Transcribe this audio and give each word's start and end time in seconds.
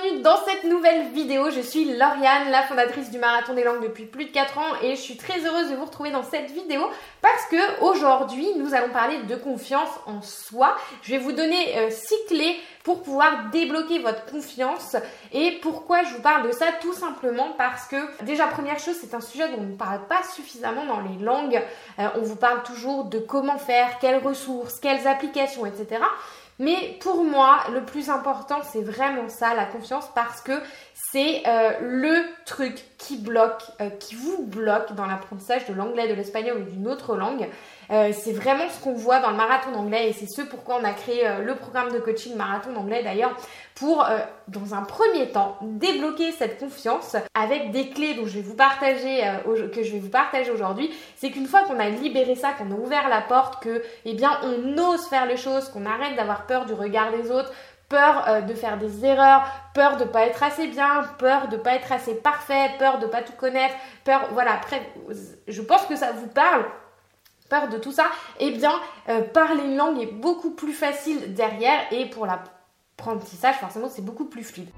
bienvenue 0.00 0.22
dans 0.22 0.36
cette 0.44 0.64
nouvelle 0.64 1.08
vidéo. 1.08 1.50
Je 1.50 1.60
suis 1.60 1.84
Lauriane, 1.84 2.50
la 2.50 2.62
fondatrice 2.62 3.10
du 3.10 3.18
Marathon 3.18 3.54
des 3.54 3.64
Langues 3.64 3.82
depuis 3.82 4.04
plus 4.04 4.26
de 4.26 4.30
4 4.30 4.58
ans 4.58 4.74
et 4.82 4.96
je 4.96 5.00
suis 5.00 5.16
très 5.16 5.44
heureuse 5.44 5.70
de 5.70 5.74
vous 5.74 5.84
retrouver 5.84 6.10
dans 6.10 6.22
cette 6.22 6.50
vidéo 6.50 6.82
parce 7.20 7.44
que 7.46 7.82
aujourd'hui 7.82 8.46
nous 8.56 8.74
allons 8.74 8.90
parler 8.90 9.18
de 9.28 9.36
confiance 9.36 9.90
en 10.06 10.22
soi. 10.22 10.76
Je 11.02 11.10
vais 11.10 11.18
vous 11.18 11.32
donner 11.32 11.90
6 11.90 12.14
euh, 12.14 12.16
clés 12.28 12.56
pour 12.84 13.02
pouvoir 13.02 13.50
débloquer 13.50 13.98
votre 13.98 14.24
confiance 14.26 14.96
et 15.32 15.58
pourquoi 15.62 16.04
je 16.04 16.14
vous 16.14 16.22
parle 16.22 16.46
de 16.46 16.52
ça 16.52 16.66
tout 16.80 16.94
simplement 16.94 17.50
parce 17.58 17.86
que 17.86 17.96
déjà 18.24 18.46
première 18.46 18.78
chose 18.78 18.96
c'est 19.00 19.14
un 19.14 19.20
sujet 19.20 19.48
dont 19.48 19.58
on 19.60 19.64
ne 19.64 19.76
parle 19.76 20.06
pas 20.06 20.22
suffisamment 20.34 20.86
dans 20.86 21.00
les 21.00 21.22
langues. 21.22 21.60
Euh, 21.98 22.08
on 22.16 22.22
vous 22.22 22.36
parle 22.36 22.62
toujours 22.62 23.04
de 23.04 23.18
comment 23.18 23.58
faire, 23.58 23.98
quelles 23.98 24.22
ressources, 24.22 24.78
quelles 24.78 25.06
applications, 25.06 25.66
etc. 25.66 26.02
Mais 26.62 26.96
pour 27.00 27.24
moi, 27.24 27.64
le 27.72 27.84
plus 27.84 28.08
important, 28.08 28.60
c'est 28.62 28.82
vraiment 28.82 29.28
ça, 29.28 29.52
la 29.52 29.64
confiance, 29.64 30.08
parce 30.14 30.40
que 30.40 30.52
c'est 30.94 31.42
euh, 31.44 31.72
le 31.80 32.22
truc 32.46 32.84
qui 33.06 33.16
bloque, 33.16 33.62
euh, 33.80 33.90
qui 33.90 34.14
vous 34.14 34.44
bloque 34.44 34.94
dans 34.94 35.06
l'apprentissage 35.06 35.66
de 35.66 35.74
l'anglais, 35.74 36.08
de 36.08 36.14
l'espagnol 36.14 36.58
ou 36.58 36.70
d'une 36.70 36.88
autre 36.88 37.16
langue. 37.16 37.48
Euh, 37.90 38.12
c'est 38.12 38.32
vraiment 38.32 38.68
ce 38.68 38.82
qu'on 38.82 38.94
voit 38.94 39.18
dans 39.18 39.30
le 39.30 39.36
marathon 39.36 39.72
d'anglais 39.72 40.08
et 40.08 40.12
c'est 40.12 40.26
ce 40.26 40.42
pourquoi 40.42 40.78
on 40.80 40.84
a 40.84 40.92
créé 40.92 41.28
le 41.44 41.54
programme 41.56 41.92
de 41.92 41.98
coaching 41.98 42.36
marathon 42.36 42.72
d'anglais 42.72 43.02
d'ailleurs 43.02 43.36
pour, 43.74 44.06
dans 44.48 44.74
un 44.74 44.82
premier 44.82 45.28
temps, 45.30 45.58
débloquer 45.62 46.30
cette 46.32 46.58
confiance 46.58 47.16
avec 47.34 47.70
des 47.72 47.90
clés 47.90 48.14
dont 48.14 48.26
je 48.26 48.36
vais 48.36 48.42
vous 48.42 48.54
partager, 48.54 49.20
que 49.74 49.82
je 49.82 49.92
vais 49.92 49.98
vous 49.98 50.10
partager 50.10 50.50
aujourd'hui. 50.50 50.90
C'est 51.16 51.30
qu'une 51.30 51.46
fois 51.46 51.62
qu'on 51.62 51.80
a 51.80 51.88
libéré 51.88 52.36
ça, 52.36 52.52
qu'on 52.52 52.70
a 52.70 52.78
ouvert 52.78 53.08
la 53.08 53.20
porte, 53.20 53.62
que, 53.62 53.82
eh 54.04 54.14
bien, 54.14 54.38
on 54.44 54.78
ose 54.78 55.06
faire 55.08 55.26
les 55.26 55.36
choses, 55.36 55.68
qu'on 55.68 55.84
arrête 55.84 56.16
d'avoir 56.16 56.46
peur 56.46 56.66
du 56.66 56.74
regard 56.74 57.10
des 57.10 57.30
autres, 57.30 57.52
peur 57.92 58.24
euh, 58.26 58.40
de 58.40 58.54
faire 58.54 58.78
des 58.78 59.04
erreurs, 59.04 59.44
peur 59.74 59.98
de 59.98 60.04
pas 60.04 60.24
être 60.24 60.42
assez 60.42 60.66
bien, 60.66 61.02
peur 61.18 61.48
de 61.48 61.58
pas 61.58 61.74
être 61.74 61.92
assez 61.92 62.14
parfait, 62.14 62.70
peur 62.78 62.98
de 62.98 63.06
pas 63.06 63.20
tout 63.20 63.34
connaître, 63.34 63.74
peur 64.02 64.28
voilà, 64.32 64.54
après 64.54 64.80
je 65.46 65.60
pense 65.60 65.82
que 65.82 65.94
ça 65.94 66.12
vous 66.12 66.26
parle 66.26 66.64
peur 67.50 67.68
de 67.68 67.76
tout 67.76 67.92
ça, 67.92 68.06
eh 68.40 68.50
bien 68.52 68.72
euh, 69.10 69.20
parler 69.20 69.64
une 69.64 69.76
langue 69.76 70.00
est 70.00 70.06
beaucoup 70.06 70.52
plus 70.52 70.72
facile 70.72 71.34
derrière 71.34 71.80
et 71.90 72.06
pour 72.06 72.24
l'apprentissage 72.24 73.56
forcément 73.56 73.90
c'est 73.90 74.02
beaucoup 74.02 74.24
plus 74.24 74.42
fluide. 74.42 74.70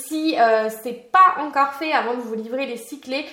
Si 0.00 0.36
euh, 0.40 0.68
c'est 0.82 1.12
pas 1.12 1.40
encore 1.42 1.74
fait 1.74 1.92
avant 1.92 2.14
de 2.14 2.20
vous 2.22 2.34
livrer 2.34 2.66
les 2.66 2.76
cyclés, 2.76 3.24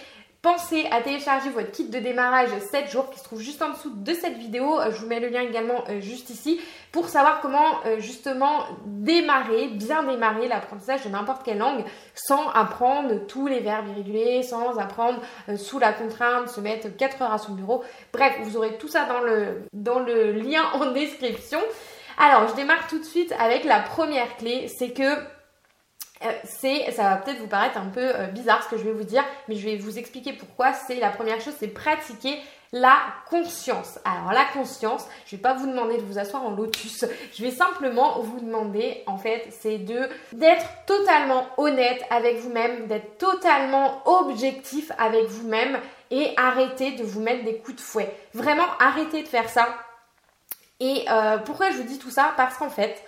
Pensez 0.45 0.85
à 0.91 1.01
télécharger 1.01 1.49
votre 1.49 1.71
kit 1.71 1.85
de 1.85 1.97
démarrage 1.97 2.51
7 2.69 2.91
jours 2.91 3.09
qui 3.09 3.17
se 3.17 3.23
trouve 3.23 3.41
juste 3.41 3.63
en 3.63 3.71
dessous 3.71 3.89
de 3.89 4.13
cette 4.13 4.37
vidéo. 4.37 4.77
Je 4.91 4.97
vous 4.97 5.07
mets 5.07 5.19
le 5.19 5.29
lien 5.29 5.41
également 5.41 5.83
euh, 5.89 6.01
juste 6.01 6.29
ici 6.29 6.61
pour 6.91 7.09
savoir 7.09 7.41
comment 7.41 7.83
euh, 7.87 7.99
justement 7.99 8.59
démarrer, 8.85 9.69
bien 9.69 10.03
démarrer 10.03 10.47
l'apprentissage 10.47 11.03
de 11.03 11.09
n'importe 11.09 11.41
quelle 11.41 11.57
langue 11.57 11.83
sans 12.13 12.47
apprendre 12.49 13.25
tous 13.25 13.47
les 13.47 13.59
verbes 13.59 13.87
irréguliers, 13.87 14.43
sans 14.43 14.77
apprendre 14.77 15.19
euh, 15.49 15.57
sous 15.57 15.79
la 15.79 15.93
contrainte, 15.93 16.47
se 16.49 16.61
mettre 16.61 16.95
4 16.95 17.23
heures 17.23 17.33
à 17.33 17.39
son 17.39 17.53
bureau. 17.53 17.83
Bref, 18.13 18.35
vous 18.43 18.55
aurez 18.55 18.77
tout 18.77 18.87
ça 18.87 19.05
dans 19.05 19.21
le, 19.21 19.63
dans 19.73 19.97
le 19.97 20.31
lien 20.31 20.61
en 20.75 20.91
description. 20.91 21.59
Alors, 22.19 22.47
je 22.49 22.53
démarre 22.53 22.87
tout 22.87 22.99
de 22.99 23.03
suite 23.03 23.33
avec 23.39 23.63
la 23.63 23.79
première 23.79 24.37
clé, 24.37 24.67
c'est 24.67 24.91
que 24.91 25.01
euh, 25.01 25.23
c'est, 26.43 26.91
ça 26.91 27.03
va 27.09 27.17
peut-être 27.17 27.39
vous 27.39 27.47
paraître 27.47 27.77
un 27.77 27.87
peu 27.87 28.15
euh, 28.15 28.27
bizarre 28.27 28.63
ce 28.63 28.69
que 28.69 28.77
je 28.77 28.83
vais 28.83 28.93
vous 28.93 29.03
dire, 29.03 29.23
mais 29.47 29.55
je 29.55 29.65
vais 29.65 29.77
vous 29.77 29.97
expliquer 29.97 30.33
pourquoi. 30.33 30.73
C'est 30.73 30.95
la 30.95 31.09
première 31.09 31.41
chose, 31.41 31.53
c'est 31.59 31.67
pratiquer 31.67 32.39
la 32.71 32.97
conscience. 33.29 33.99
Alors 34.03 34.33
la 34.33 34.45
conscience, 34.45 35.05
je 35.25 35.35
vais 35.35 35.41
pas 35.41 35.53
vous 35.53 35.67
demander 35.67 35.97
de 35.97 36.01
vous 36.01 36.17
asseoir 36.17 36.43
en 36.43 36.51
lotus. 36.51 37.05
Je 37.33 37.43
vais 37.43 37.51
simplement 37.51 38.19
vous 38.19 38.39
demander, 38.39 39.03
en 39.07 39.17
fait, 39.17 39.47
c'est 39.49 39.77
de 39.77 40.09
d'être 40.33 40.65
totalement 40.85 41.47
honnête 41.57 42.03
avec 42.09 42.37
vous-même, 42.37 42.87
d'être 42.87 43.17
totalement 43.17 44.01
objectif 44.05 44.91
avec 44.97 45.25
vous-même 45.25 45.79
et 46.11 46.33
arrêter 46.37 46.91
de 46.91 47.03
vous 47.03 47.21
mettre 47.21 47.43
des 47.43 47.57
coups 47.57 47.77
de 47.77 47.81
fouet. 47.81 48.13
Vraiment, 48.33 48.65
arrêtez 48.79 49.23
de 49.23 49.27
faire 49.27 49.49
ça. 49.49 49.67
Et 50.79 51.05
euh, 51.09 51.37
pourquoi 51.37 51.71
je 51.71 51.77
vous 51.77 51.83
dis 51.83 51.99
tout 51.99 52.11
ça? 52.11 52.33
Parce 52.35 52.57
qu'en 52.57 52.69
fait, 52.69 53.01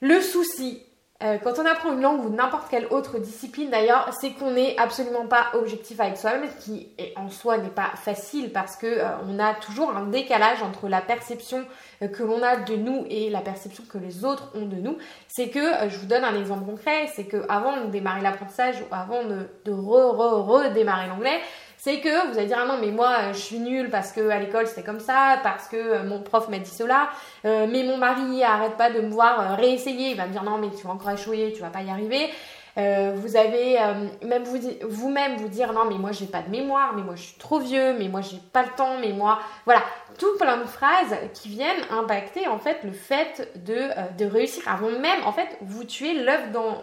le 0.00 0.20
souci, 0.20 0.82
euh, 1.20 1.36
quand 1.42 1.58
on 1.58 1.66
apprend 1.66 1.92
une 1.92 2.00
langue 2.00 2.24
ou 2.24 2.28
n'importe 2.28 2.68
quelle 2.70 2.86
autre 2.86 3.18
discipline 3.18 3.70
d'ailleurs, 3.70 4.08
c'est 4.20 4.34
qu'on 4.34 4.52
n'est 4.52 4.78
absolument 4.78 5.26
pas 5.26 5.46
objectif 5.54 5.98
avec 5.98 6.16
soi-même, 6.16 6.48
ce 6.48 6.64
qui 6.64 6.90
en 7.16 7.28
soi 7.28 7.58
n'est 7.58 7.70
pas 7.70 7.90
facile 7.96 8.52
parce 8.52 8.76
que 8.76 8.86
euh, 8.86 9.08
on 9.28 9.40
a 9.40 9.54
toujours 9.54 9.90
un 9.90 10.04
décalage 10.06 10.62
entre 10.62 10.88
la 10.88 11.00
perception 11.00 11.64
euh, 12.02 12.08
que 12.08 12.22
l'on 12.22 12.40
a 12.44 12.58
de 12.58 12.76
nous 12.76 13.04
et 13.10 13.30
la 13.30 13.40
perception 13.40 13.82
que 13.88 13.98
les 13.98 14.24
autres 14.24 14.52
ont 14.54 14.66
de 14.66 14.76
nous. 14.76 14.96
C'est 15.26 15.48
que, 15.48 15.88
je 15.88 15.98
vous 15.98 16.06
donne 16.06 16.22
un 16.22 16.38
exemple 16.38 16.64
concret, 16.64 17.08
c'est 17.12 17.24
que 17.24 17.44
avant 17.48 17.80
de 17.80 17.86
démarrer 17.86 18.20
l'apprentissage 18.20 18.76
ou 18.80 18.94
avant 18.94 19.24
de, 19.24 19.48
de 19.64 19.72
re, 19.72 20.14
re, 20.16 20.46
redémarrer 20.46 21.08
l'anglais, 21.08 21.40
c'est 21.78 22.00
que 22.00 22.28
vous 22.28 22.36
allez 22.36 22.48
dire 22.48 22.58
ah 22.60 22.66
non 22.66 22.76
mais 22.80 22.90
moi 22.90 23.16
euh, 23.20 23.32
je 23.32 23.38
suis 23.38 23.60
nulle 23.60 23.88
parce 23.88 24.12
que 24.12 24.28
à 24.28 24.38
l'école 24.38 24.66
c'était 24.66 24.82
comme 24.82 25.00
ça, 25.00 25.38
parce 25.42 25.68
que 25.68 25.76
euh, 25.76 26.02
mon 26.02 26.20
prof 26.20 26.48
m'a 26.48 26.58
dit 26.58 26.70
cela, 26.70 27.08
euh, 27.44 27.66
mais 27.70 27.84
mon 27.84 27.96
mari 27.96 28.42
arrête 28.42 28.76
pas 28.76 28.90
de 28.90 29.00
me 29.00 29.08
voir 29.08 29.56
réessayer, 29.56 30.10
il 30.10 30.16
va 30.16 30.26
me 30.26 30.32
dire 30.32 30.42
non 30.42 30.58
mais 30.58 30.70
tu 30.70 30.86
vas 30.86 30.92
encore 30.92 31.12
échouer, 31.12 31.52
tu 31.54 31.62
vas 31.62 31.70
pas 31.70 31.82
y 31.82 31.90
arriver. 31.90 32.30
vous 32.76 33.36
avez 33.36 33.78
même 34.24 34.44
vous 34.44 34.58
vous-même 34.88 35.36
vous 35.36 35.48
dire 35.48 35.72
non 35.72 35.84
mais 35.88 35.98
moi 35.98 36.10
j'ai 36.12 36.26
pas 36.26 36.42
de 36.42 36.50
mémoire, 36.50 36.94
mais 36.96 37.02
moi 37.02 37.14
je 37.14 37.22
suis 37.22 37.38
trop 37.38 37.60
vieux, 37.60 37.94
mais 37.96 38.08
moi 38.08 38.22
j'ai 38.22 38.40
pas 38.52 38.62
le 38.62 38.70
temps, 38.76 38.98
mais 39.00 39.12
moi 39.12 39.38
voilà. 39.64 39.82
Tout 40.18 40.36
plein 40.36 40.56
de 40.56 40.64
phrases 40.64 41.14
qui 41.32 41.48
viennent 41.48 41.82
impacter 41.90 42.48
en 42.48 42.58
fait 42.58 42.78
le 42.82 42.92
fait 42.92 43.52
de, 43.64 43.78
de 44.18 44.26
réussir 44.28 44.64
avant 44.66 44.90
même 44.90 45.22
en 45.24 45.32
fait 45.32 45.58
vous 45.60 45.84
tuez 45.84 46.14
l'œuf 46.24 46.50
dans 46.50 46.82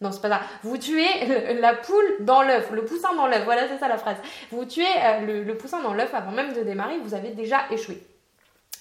non, 0.00 0.12
c'est 0.12 0.20
pas 0.20 0.28
ça. 0.28 0.40
Vous 0.62 0.78
tuez 0.78 1.08
la 1.60 1.74
poule 1.74 2.16
dans 2.20 2.42
l'œuf, 2.42 2.70
le 2.70 2.84
poussin 2.84 3.14
dans 3.14 3.26
l'œuf. 3.26 3.44
Voilà, 3.44 3.66
c'est 3.68 3.78
ça 3.78 3.88
la 3.88 3.98
phrase. 3.98 4.16
Vous 4.52 4.64
tuez 4.64 4.86
euh, 4.86 5.44
le, 5.44 5.56
poussin 5.56 5.82
dans 5.82 5.92
l'œuf 5.92 6.14
avant 6.14 6.30
même 6.30 6.52
de 6.52 6.62
démarrer, 6.62 6.98
vous 6.98 7.14
avez 7.14 7.30
déjà 7.30 7.62
échoué. 7.70 8.00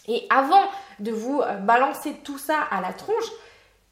Et 0.07 0.27
avant 0.29 0.63
de 0.99 1.11
vous 1.11 1.41
euh, 1.41 1.53
balancer 1.53 2.13
tout 2.23 2.37
ça 2.37 2.59
à 2.69 2.81
la 2.81 2.93
tronche, 2.93 3.25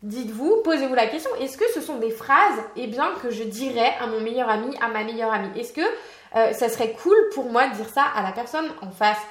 dites-vous, 0.03 0.61
posez-vous 0.63 0.93
la 0.93 1.07
question, 1.07 1.31
est-ce 1.39 1.57
que 1.57 1.67
ce 1.73 1.81
sont 1.81 1.97
des 1.97 2.11
phrases, 2.11 2.61
eh 2.75 2.85
bien, 2.85 3.11
que 3.23 3.31
je 3.31 3.43
dirais 3.43 3.93
à 3.99 4.05
mon 4.05 4.19
meilleur 4.19 4.49
ami, 4.49 4.77
à 4.79 4.87
ma 4.87 5.03
meilleure 5.03 5.33
amie? 5.33 5.59
Est-ce 5.59 5.73
que 5.73 5.81
euh, 6.35 6.53
ça 6.53 6.69
serait 6.69 6.91
cool 6.91 7.17
pour 7.33 7.51
moi 7.51 7.67
de 7.67 7.73
dire 7.73 7.89
ça 7.89 8.03
à 8.03 8.21
la 8.21 8.33
personne 8.33 8.69
en 8.83 8.91
face? 8.91 9.21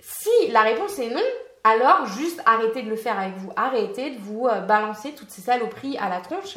Si 0.00 0.48
la 0.50 0.62
réponse 0.62 0.98
est 0.98 1.10
non, 1.10 1.20
alors 1.64 2.06
juste 2.06 2.40
arrêtez 2.46 2.80
de 2.80 2.88
le 2.88 2.96
faire 2.96 3.18
avec 3.18 3.36
vous. 3.36 3.52
Arrêtez 3.54 4.12
de 4.12 4.18
vous 4.18 4.48
balancer 4.66 5.12
toutes 5.12 5.30
ces 5.30 5.42
saloperies 5.42 5.98
à 5.98 6.08
la 6.08 6.20
tronche. 6.20 6.56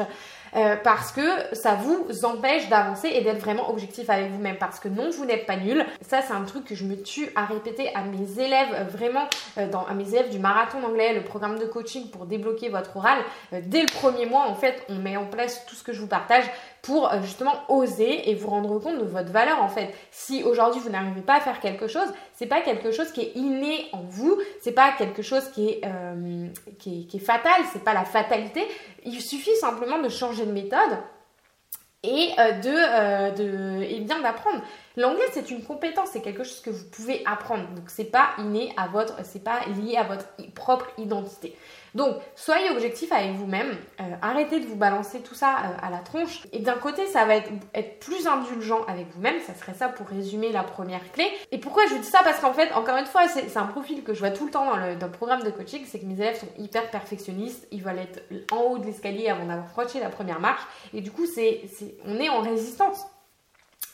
Euh, 0.55 0.75
parce 0.83 1.11
que 1.11 1.21
ça 1.53 1.75
vous 1.75 2.25
empêche 2.25 2.69
d'avancer 2.69 3.07
et 3.07 3.21
d'être 3.21 3.39
vraiment 3.39 3.69
objectif 3.69 4.09
avec 4.09 4.31
vous-même. 4.31 4.57
Parce 4.57 4.79
que 4.79 4.87
non, 4.87 5.09
vous 5.09 5.25
n'êtes 5.25 5.45
pas 5.45 5.55
nul. 5.55 5.83
Ça, 6.01 6.21
c'est 6.21 6.33
un 6.33 6.43
truc 6.43 6.65
que 6.65 6.75
je 6.75 6.85
me 6.85 7.01
tue 7.01 7.29
à 7.35 7.45
répéter 7.45 7.93
à 7.95 8.03
mes 8.03 8.39
élèves, 8.39 8.69
euh, 8.73 8.83
vraiment, 8.83 9.27
euh, 9.57 9.67
à 9.87 9.93
mes 9.93 10.07
élèves 10.09 10.29
du 10.29 10.39
marathon 10.39 10.79
d'anglais, 10.79 11.13
le 11.13 11.23
programme 11.23 11.57
de 11.57 11.65
coaching 11.65 12.09
pour 12.09 12.25
débloquer 12.25 12.69
votre 12.69 12.95
oral. 12.97 13.19
dès 13.51 13.81
le 13.81 13.87
premier 13.87 14.25
mois, 14.25 14.45
en 14.47 14.55
fait, 14.55 14.85
on 14.89 14.95
met 14.95 15.17
en 15.17 15.25
place 15.25 15.65
tout 15.65 15.75
ce 15.75 15.83
que 15.83 15.93
je 15.93 16.01
vous 16.01 16.07
partage 16.07 16.45
pour 16.81 17.09
justement 17.21 17.53
oser 17.69 18.29
et 18.29 18.35
vous 18.35 18.49
rendre 18.49 18.77
compte 18.79 18.99
de 18.99 19.05
votre 19.05 19.31
valeur 19.31 19.63
en 19.63 19.69
fait. 19.69 19.93
Si 20.11 20.43
aujourd'hui 20.43 20.81
vous 20.81 20.89
n'arrivez 20.89 21.21
pas 21.21 21.35
à 21.35 21.39
faire 21.39 21.61
quelque 21.61 21.87
chose, 21.87 22.07
c'est 22.33 22.45
pas 22.45 22.59
quelque 22.59 22.91
chose 22.91 23.09
qui 23.13 23.21
est 23.21 23.31
inné 23.35 23.87
en 23.93 24.01
vous, 24.01 24.37
c'est 24.61 24.73
pas 24.73 24.91
quelque 24.97 25.21
chose 25.21 25.47
qui 25.53 25.69
est, 25.69 25.81
qui 26.79 27.01
est, 27.01 27.05
qui 27.05 27.17
est 27.17 27.21
fatal, 27.21 27.53
c'est 27.71 27.83
pas 27.85 27.93
la 27.93 28.03
fatalité. 28.03 28.67
Il 29.05 29.21
suffit 29.21 29.55
simplement 29.57 29.99
de 29.99 30.09
changer 30.09 30.45
de 30.45 30.51
méthode 30.51 30.97
et 32.03 32.31
euh, 32.37 32.61
euh, 32.65 33.81
et 33.81 33.99
bien 34.01 34.19
d'apprendre. 34.21 34.61
L'anglais 34.97 35.25
c'est 35.31 35.49
une 35.51 35.63
compétence, 35.63 36.09
c'est 36.11 36.21
quelque 36.21 36.43
chose 36.43 36.61
que 36.61 36.69
vous 36.69 36.85
pouvez 36.85 37.23
apprendre. 37.25 37.67
Donc 37.69 37.85
c'est 37.87 38.05
pas 38.05 38.31
inné 38.37 38.73
à 38.77 38.87
votre, 38.87 39.25
c'est 39.25 39.43
pas 39.43 39.61
lié 39.67 39.97
à 39.97 40.03
votre 40.03 40.25
propre 40.53 40.87
identité. 40.97 41.55
Donc, 41.95 42.17
soyez 42.35 42.69
objectif 42.71 43.11
avec 43.11 43.33
vous-même, 43.33 43.77
euh, 43.99 44.03
arrêtez 44.21 44.59
de 44.59 44.65
vous 44.65 44.75
balancer 44.75 45.21
tout 45.21 45.35
ça 45.35 45.49
euh, 45.49 45.87
à 45.87 45.89
la 45.89 45.99
tronche. 45.99 46.41
Et 46.51 46.59
d'un 46.59 46.75
côté, 46.75 47.05
ça 47.05 47.25
va 47.25 47.35
être, 47.35 47.49
plus 47.99 48.27
indulgent 48.27 48.83
avec 48.87 49.07
vous-même, 49.13 49.39
ça 49.45 49.53
serait 49.53 49.73
ça 49.73 49.89
pour 49.89 50.07
résumer 50.07 50.51
la 50.51 50.63
première 50.63 51.11
clé. 51.11 51.25
Et 51.51 51.57
pourquoi 51.57 51.85
je 51.87 51.95
dis 51.95 52.07
ça? 52.07 52.19
Parce 52.23 52.39
qu'en 52.39 52.53
fait, 52.53 52.71
encore 52.73 52.97
une 52.97 53.05
fois, 53.05 53.27
c'est 53.27 53.57
un 53.57 53.65
profil 53.65 54.03
que 54.03 54.13
je 54.13 54.19
vois 54.19 54.31
tout 54.31 54.45
le 54.45 54.51
temps 54.51 54.65
dans 54.65 54.77
le, 54.77 54.95
dans 54.95 55.07
le 55.07 55.11
programme 55.11 55.43
de 55.43 55.49
coaching, 55.49 55.83
c'est 55.85 55.99
que 55.99 56.05
mes 56.05 56.19
élèves 56.19 56.39
sont 56.39 56.49
hyper 56.57 56.89
perfectionnistes, 56.89 57.67
ils 57.71 57.81
veulent 57.81 57.99
être 57.99 58.23
en 58.51 58.57
haut 58.57 58.77
de 58.77 58.85
l'escalier 58.85 59.29
avant 59.29 59.45
d'avoir 59.45 59.69
franchi 59.69 59.99
la 59.99 60.09
première 60.09 60.39
marche, 60.39 60.63
et 60.93 61.01
du 61.01 61.11
coup, 61.11 61.25
c'est 61.25 61.61
on 62.05 62.19
est 62.19 62.29
en 62.29 62.41
résistance. 62.41 63.05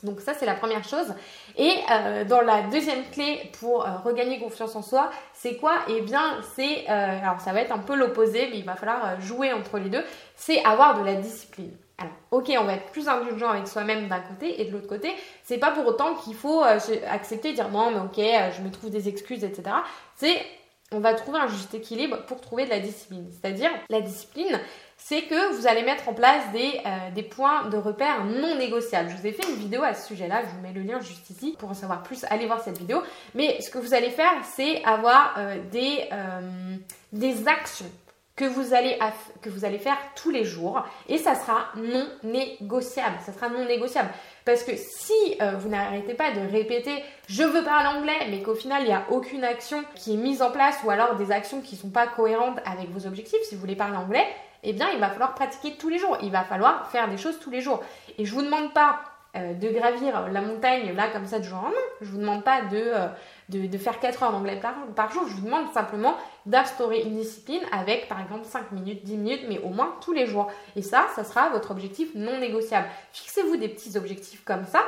Donc 0.03 0.21
ça, 0.21 0.33
c'est 0.33 0.45
la 0.45 0.53
première 0.53 0.83
chose. 0.83 1.13
Et 1.57 1.73
euh, 1.91 2.23
dans 2.23 2.41
la 2.41 2.61
deuxième 2.63 3.03
clé 3.11 3.51
pour 3.59 3.85
euh, 3.85 3.97
regagner 4.03 4.39
confiance 4.39 4.75
en 4.75 4.81
soi, 4.81 5.09
c'est 5.33 5.57
quoi? 5.57 5.73
Eh 5.89 6.01
bien, 6.01 6.37
c'est... 6.55 6.85
Euh, 6.89 7.21
alors 7.21 7.41
ça 7.41 7.51
va 7.51 7.61
être 7.61 7.73
un 7.73 7.79
peu 7.79 7.95
l'opposé, 7.95 8.47
mais 8.49 8.59
il 8.59 8.65
va 8.65 8.75
falloir 8.75 9.19
jouer 9.19 9.51
entre 9.51 9.77
les 9.77 9.89
deux. 9.89 10.03
C'est 10.35 10.63
avoir 10.63 10.99
de 10.99 11.05
la 11.05 11.15
discipline. 11.15 11.71
Alors, 11.97 12.13
ok, 12.31 12.49
on 12.57 12.63
va 12.63 12.75
être 12.75 12.91
plus 12.91 13.09
indulgent 13.09 13.49
avec 13.49 13.67
soi-même 13.67 14.07
d'un 14.07 14.21
côté, 14.21 14.61
et 14.61 14.65
de 14.65 14.71
l'autre 14.71 14.87
côté, 14.87 15.13
c'est 15.43 15.57
pas 15.57 15.71
pour 15.71 15.85
autant 15.85 16.15
qu'il 16.15 16.33
faut 16.33 16.61
accepter, 16.61 17.51
dire 17.51 17.67
non, 17.67 17.91
mais 17.91 17.99
ok, 17.99 18.53
je 18.55 18.61
me 18.61 18.71
trouve 18.71 18.89
des 18.89 19.09
excuses, 19.09 19.43
etc. 19.43 19.63
C'est, 20.15 20.41
on 20.91 20.99
va 20.99 21.13
trouver 21.13 21.39
un 21.39 21.47
juste 21.47 21.73
équilibre 21.73 22.23
pour 22.25 22.41
trouver 22.41 22.65
de 22.65 22.69
la 22.69 22.79
discipline. 22.79 23.27
C'est-à-dire, 23.31 23.69
la 23.89 24.01
discipline, 24.01 24.59
c'est 24.97 25.23
que 25.23 25.53
vous 25.55 25.67
allez 25.67 25.83
mettre 25.83 26.09
en 26.09 26.13
place 26.13 26.43
des, 26.51 26.81
euh, 26.85 27.11
des, 27.13 27.23
points 27.23 27.65
de 27.69 27.77
repère 27.77 28.25
non 28.25 28.55
négociables. 28.55 29.09
Je 29.09 29.15
vous 29.15 29.27
ai 29.27 29.31
fait 29.31 29.47
une 29.49 29.57
vidéo 29.57 29.83
à 29.83 29.93
ce 29.93 30.07
sujet-là, 30.07 30.41
je 30.43 30.49
vous 30.55 30.61
mets 30.61 30.73
le 30.73 30.81
lien 30.81 30.99
juste 30.99 31.29
ici 31.29 31.55
pour 31.57 31.69
en 31.69 31.73
savoir 31.73 32.03
plus, 32.03 32.25
allez 32.29 32.47
voir 32.47 32.61
cette 32.61 32.77
vidéo. 32.77 33.01
Mais 33.35 33.61
ce 33.61 33.69
que 33.69 33.77
vous 33.77 33.93
allez 33.93 34.09
faire, 34.09 34.33
c'est 34.43 34.83
avoir 34.83 35.37
des, 35.71 36.09
des 37.13 37.47
actions 37.47 37.89
que 38.39 38.45
vous 38.45 38.73
allez, 38.73 38.97
que 39.41 39.49
vous 39.49 39.65
allez 39.65 39.79
faire 39.79 39.97
tous 40.15 40.31
les 40.31 40.45
jours 40.45 40.85
et 41.09 41.17
ça 41.17 41.35
sera 41.35 41.67
non 41.75 42.07
négociable. 42.23 43.17
Ça 43.25 43.33
sera 43.33 43.49
non 43.49 43.65
négociable. 43.65 44.09
Parce 44.49 44.63
que 44.63 44.75
si 44.75 45.13
euh, 45.43 45.51
vous 45.59 45.69
n'arrêtez 45.69 46.15
pas 46.15 46.31
de 46.31 46.39
répéter 46.51 47.03
je 47.27 47.43
veux 47.43 47.63
parler 47.63 47.99
anglais, 47.99 48.17
mais 48.31 48.41
qu'au 48.41 48.55
final 48.55 48.81
il 48.81 48.87
n'y 48.87 48.93
a 48.93 49.05
aucune 49.11 49.43
action 49.43 49.83
qui 49.93 50.15
est 50.15 50.17
mise 50.17 50.41
en 50.41 50.49
place 50.49 50.75
ou 50.83 50.89
alors 50.89 51.17
des 51.17 51.31
actions 51.31 51.61
qui 51.61 51.75
ne 51.75 51.81
sont 51.81 51.91
pas 51.91 52.07
cohérentes 52.07 52.57
avec 52.65 52.89
vos 52.89 53.05
objectifs, 53.05 53.43
si 53.43 53.53
vous 53.53 53.61
voulez 53.61 53.75
parler 53.75 53.95
anglais, 53.95 54.25
eh 54.63 54.73
bien 54.73 54.89
il 54.91 54.99
va 54.99 55.09
falloir 55.11 55.35
pratiquer 55.35 55.75
tous 55.77 55.89
les 55.89 55.99
jours. 55.99 56.17
Il 56.23 56.31
va 56.31 56.43
falloir 56.43 56.89
faire 56.89 57.07
des 57.07 57.17
choses 57.17 57.37
tous 57.39 57.51
les 57.51 57.61
jours. 57.61 57.83
Et 58.17 58.25
je 58.25 58.33
vous 58.33 58.41
demande 58.41 58.73
pas 58.73 59.01
euh, 59.35 59.53
de 59.53 59.69
gravir 59.69 60.27
la 60.29 60.41
montagne 60.41 60.91
là 60.95 61.07
comme 61.07 61.27
ça 61.27 61.37
de 61.37 61.43
jour 61.43 61.59
en 61.59 61.69
main. 61.69 61.75
Je 62.01 62.09
vous 62.09 62.17
demande 62.17 62.43
pas 62.43 62.61
de, 62.63 62.77
euh, 62.77 63.77
faire 63.77 63.99
4 63.99 64.23
heures 64.23 64.31
d'anglais 64.31 64.59
par, 64.59 64.73
par, 64.95 65.11
jour. 65.11 65.27
Je 65.27 65.35
vous 65.35 65.45
demande 65.45 65.71
simplement 65.71 66.15
d'instaurer 66.47 67.03
une 67.03 67.15
discipline 67.15 67.61
avec 67.71 68.07
par 68.07 68.19
exemple 68.19 68.45
5 68.45 68.71
minutes, 68.71 69.03
10 69.03 69.17
minutes, 69.17 69.45
mais 69.47 69.59
au 69.59 69.69
moins 69.69 69.93
tous 70.01 70.13
les 70.13 70.25
jours. 70.25 70.51
Et 70.75 70.81
ça, 70.81 71.05
ça 71.15 71.23
sera 71.23 71.49
votre 71.49 71.69
objectif 71.69 72.09
non 72.15 72.39
négociable. 72.39 72.87
Fixez-vous 73.11 73.57
des 73.57 73.69
petits 73.69 73.97
objectifs 73.97 74.43
comme 74.43 74.65
ça 74.65 74.81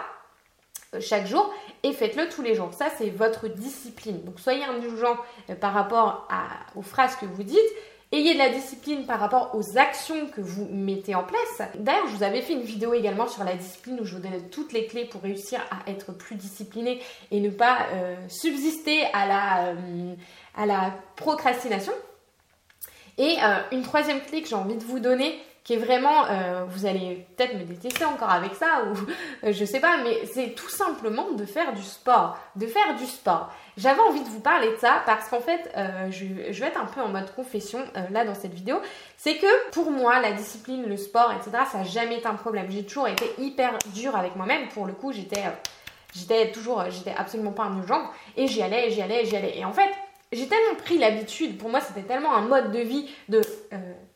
euh, 0.95 0.99
chaque 0.99 1.27
jour 1.27 1.53
et 1.83 1.93
faites-le 1.93 2.27
tous 2.27 2.41
les 2.41 2.55
jours. 2.55 2.73
Ça, 2.73 2.87
c'est 2.97 3.11
votre 3.11 3.47
discipline. 3.47 4.23
Donc 4.23 4.39
soyez 4.39 4.63
indulgent 4.63 5.17
par 5.59 5.73
rapport 5.73 6.27
aux 6.75 6.81
phrases 6.81 7.15
que 7.15 7.27
vous 7.27 7.43
dites 7.43 7.59
Ayez 8.13 8.33
de 8.33 8.39
la 8.39 8.49
discipline 8.49 9.05
par 9.05 9.21
rapport 9.21 9.55
aux 9.55 9.77
actions 9.77 10.27
que 10.27 10.41
vous 10.41 10.67
mettez 10.69 11.15
en 11.15 11.23
place. 11.23 11.69
D'ailleurs, 11.75 12.07
je 12.07 12.17
vous 12.17 12.23
avais 12.23 12.41
fait 12.41 12.51
une 12.51 12.61
vidéo 12.61 12.93
également 12.93 13.25
sur 13.25 13.45
la 13.45 13.53
discipline 13.53 14.01
où 14.01 14.05
je 14.05 14.15
vous 14.15 14.21
donnais 14.21 14.41
toutes 14.51 14.73
les 14.73 14.85
clés 14.85 15.05
pour 15.05 15.21
réussir 15.21 15.61
à 15.71 15.89
être 15.89 16.11
plus 16.11 16.35
discipliné 16.35 16.99
et 17.31 17.39
ne 17.39 17.49
pas 17.49 17.87
euh, 17.93 18.17
subsister 18.27 19.05
à 19.13 19.25
la, 19.25 19.65
euh, 19.67 20.13
à 20.57 20.65
la 20.65 20.93
procrastination. 21.15 21.93
Et 23.17 23.37
euh, 23.41 23.61
une 23.71 23.81
troisième 23.81 24.19
clé 24.19 24.41
que 24.41 24.49
j'ai 24.49 24.55
envie 24.55 24.75
de 24.75 24.83
vous 24.83 24.99
donner, 24.99 25.39
qui 25.63 25.73
est 25.73 25.77
vraiment, 25.77 26.25
vous 26.67 26.85
allez 26.85 27.27
peut-être 27.35 27.53
me 27.53 27.63
détester 27.63 28.05
encore 28.05 28.31
avec 28.31 28.55
ça, 28.55 28.83
ou 28.85 28.95
je 29.51 29.65
sais 29.65 29.79
pas, 29.79 29.97
mais 30.03 30.25
c'est 30.25 30.55
tout 30.55 30.69
simplement 30.69 31.31
de 31.31 31.45
faire 31.45 31.73
du 31.73 31.83
sport. 31.83 32.37
De 32.55 32.65
faire 32.65 32.95
du 32.95 33.05
sport. 33.05 33.51
J'avais 33.77 34.01
envie 34.01 34.21
de 34.21 34.27
vous 34.27 34.41
parler 34.41 34.69
de 34.69 34.77
ça 34.77 35.01
parce 35.05 35.29
qu'en 35.29 35.39
fait, 35.39 35.71
euh, 35.77 36.11
je, 36.11 36.25
vais 36.25 36.67
être 36.67 36.79
un 36.79 36.85
peu 36.85 37.01
en 37.01 37.07
mode 37.07 37.33
confession 37.33 37.79
euh, 37.95 38.01
là 38.11 38.25
dans 38.25 38.35
cette 38.35 38.53
vidéo. 38.53 38.77
C'est 39.17 39.37
que 39.37 39.69
pour 39.71 39.91
moi, 39.91 40.19
la 40.19 40.33
discipline, 40.33 40.85
le 40.87 40.97
sport, 40.97 41.31
etc., 41.31 41.63
ça 41.71 41.77
n'a 41.79 41.83
jamais 41.83 42.17
été 42.17 42.27
un 42.27 42.35
problème. 42.35 42.67
J'ai 42.69 42.83
toujours 42.83 43.07
été 43.07 43.25
hyper 43.37 43.77
dure 43.93 44.15
avec 44.15 44.35
moi-même. 44.35 44.67
Pour 44.69 44.85
le 44.85 44.93
coup, 44.93 45.13
j'étais, 45.13 45.39
euh, 45.39 45.51
j'étais 46.13 46.51
toujours, 46.51 46.83
j'étais 46.89 47.13
absolument 47.17 47.53
pas 47.53 47.63
indulgente 47.63 48.03
et 48.35 48.47
j'y 48.47 48.61
allais, 48.61 48.91
j'y 48.91 49.01
allais, 49.01 49.25
j'y 49.25 49.37
allais. 49.37 49.57
Et 49.57 49.63
en 49.63 49.73
fait, 49.73 49.89
j'ai 50.33 50.47
tellement 50.47 50.75
pris 50.77 50.97
l'habitude. 50.97 51.57
Pour 51.57 51.69
moi, 51.69 51.79
c'était 51.79 52.03
tellement 52.05 52.35
un 52.35 52.41
mode 52.41 52.71
de 52.71 52.79
vie 52.79 53.09
de 53.29 53.41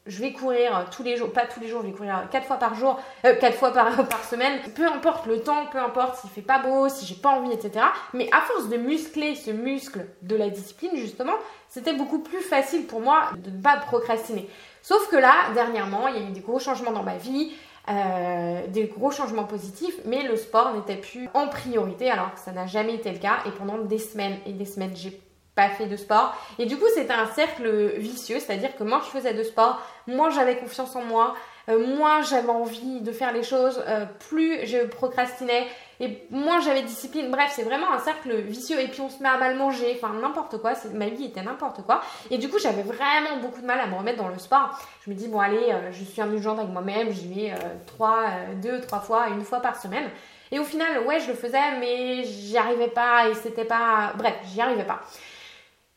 je 0.06 0.22
vais 0.22 0.34
courir 0.34 0.88
tous 0.96 1.04
les 1.04 1.18
jours, 1.18 1.31
pas 1.34 1.46
tous 1.46 1.60
les 1.60 1.68
jours, 1.68 1.81
je 1.81 1.88
vais 1.88 1.94
courir 1.94 2.28
quatre 2.31 2.46
fois 2.46 2.57
par 2.57 2.75
jour, 2.75 3.00
euh, 3.25 3.36
quatre 3.36 3.57
fois 3.57 3.72
par, 3.72 3.90
semaine, 4.30 4.60
peu 4.75 4.86
importe 4.86 5.25
le 5.25 5.42
temps, 5.42 5.66
peu 5.72 5.80
importe 5.80 6.18
s'il 6.18 6.30
fait 6.30 6.42
pas 6.42 6.60
beau, 6.60 6.90
si 6.90 7.06
j'ai 7.06 7.16
pas 7.16 7.30
envie, 7.30 7.52
etc. 7.52 7.86
Mais 8.13 8.30
à 8.31 8.42
force 8.42 8.69
de 8.69 8.78
muscler 8.78 9.36
ce 9.36 9.52
muscle 9.52 10.06
de 10.22 10.36
la 10.36 10.50
discipline, 10.50 10.92
justement, 10.96 11.34
c'était 11.69 11.94
beaucoup 11.94 12.19
plus 12.19 12.42
facile 12.42 12.86
pour 12.86 13.02
moi 13.02 13.31
de 13.38 13.50
ne 13.50 13.62
pas 13.62 13.78
procrastiner. 13.78 14.48
Sauf 14.81 15.10
que 15.10 15.16
là, 15.16 15.34
dernièrement, 15.54 16.08
il 16.08 16.16
y 16.16 16.25
a 16.25 16.30
eu 16.30 16.31
des 16.31 16.42
gros 16.42 16.60
changements 16.60 16.92
dans 16.92 17.04
ma 17.04 17.18
vie, 17.18 17.54
euh, 17.90 18.68
des 18.68 18.86
gros 18.86 19.12
changements 19.12 19.44
positifs, 19.44 19.96
mais 20.06 20.24
le 20.28 20.38
sport 20.38 20.74
n'était 20.75 20.98
plus 20.98 21.30
en 21.34 21.48
priorité 21.48 22.10
alors 22.10 22.34
que 22.34 22.40
ça 22.40 22.51
n'a 22.51 22.68
jamais 22.68 22.96
été 22.96 23.12
le 23.12 23.19
cas. 23.19 23.38
Et 23.48 23.51
pendant 23.51 23.80
des 23.80 24.00
semaines 24.00 24.38
et 24.46 24.54
des 24.54 24.66
semaines, 24.66 24.96
j'ai 24.96 25.19
pas 25.56 25.69
fait 25.69 25.88
de 25.88 25.96
sport. 25.96 26.36
Et 26.60 26.66
du 26.66 26.78
coup, 26.78 26.86
c'était 26.94 27.13
un 27.13 27.28
cercle 27.28 27.94
vicieux, 27.98 28.40
c'est-à-dire 28.40 28.75
que 28.75 28.84
moins 28.84 29.02
je 29.02 29.18
faisais 29.18 29.34
de 29.34 29.44
sport, 29.44 29.81
moins 30.07 30.30
j'avais 30.30 30.57
confiance 30.57 30.96
en 30.96 31.02
moi, 31.02 31.34
euh, 31.69 31.80
moins 31.96 32.22
j'avais 32.22 32.50
envie 32.50 33.02
de 33.02 33.12
faire 33.12 33.31
les 33.31 33.42
choses, 33.42 33.81
euh, 33.88 34.06
plus 34.30 34.66
je 34.68 34.86
procrastinais 34.86 35.66
et 36.00 36.28
moins 36.30 36.60
j'avais 36.60 36.84
discipline. 36.84 37.31
Bref, 37.31 37.52
c'est 37.56 37.63
vraiment 37.63 37.92
un 37.92 38.00
cercle 38.00 38.36
vicieux. 38.36 38.80
Et 38.80 38.88
puis 38.88 39.02
on 39.02 39.10
se 39.10 39.24
met 39.24 39.30
à 39.30 39.38
mal 39.38 39.56
manger, 39.56 39.98
enfin 39.98 40.13
n'importe 40.13 40.57
quoi. 40.60 40.74
Ma 40.94 41.07
vie 41.07 41.25
était 41.25 41.42
n'importe 41.42 41.84
quoi. 41.84 42.01
Et 42.30 42.38
du 42.38 42.50
coup, 42.50 42.60
j'avais 42.60 42.84
vraiment 42.84 43.38
beaucoup 43.42 43.62
de 43.62 43.66
mal 43.66 43.80
à 43.80 43.88
me 43.88 43.96
remettre 43.96 44.18
dans 44.18 44.28
le 44.28 44.38
sport. 44.38 44.78
Je 45.06 45.10
me 45.10 45.16
dis, 45.16 45.28
bon, 45.28 45.40
allez, 45.40 45.72
euh, 45.72 45.92
je 45.92 46.04
suis 46.04 46.22
indulgente 46.22 46.60
avec 46.60 46.72
moi-même, 46.72 47.12
j'y 47.12 47.34
vais 47.34 47.54
trois, 47.88 48.25
deux, 48.62 48.81
trois 48.81 49.00
fois, 49.00 49.30
une 49.30 49.44
fois 49.44 49.60
par 49.60 49.81
semaine. 49.81 50.10
Et 50.51 50.60
au 50.60 50.63
final, 50.63 51.06
ouais, 51.08 51.19
je 51.19 51.28
le 51.28 51.34
faisais, 51.34 51.80
mais 51.80 52.24
j'y 52.24 52.58
arrivais 52.58 52.90
pas 52.90 53.30
et 53.30 53.34
c'était 53.34 53.66
pas. 53.66 54.13
Bref, 54.16 54.36
j'y 54.54 54.62
arrivais 54.62 54.84
pas. 54.84 55.01